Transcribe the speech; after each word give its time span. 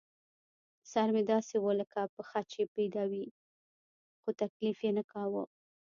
سر 0.91 1.07
مې 1.13 1.23
داسې 1.31 1.55
و 1.59 1.67
لکه 1.79 1.99
پښه 2.15 2.41
چې 2.51 2.61
بېده 2.73 3.03
وي، 3.11 3.25
خو 4.21 4.29
تکلیف 4.41 4.77
یې 4.85 4.91
نه 4.97 5.03
کاوه. 5.11 5.43